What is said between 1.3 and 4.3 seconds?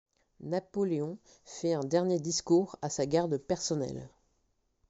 fait un dernier discours à sa garde personnelle.